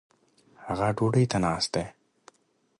[0.65, 1.85] هغه ډوډي ته ناست دي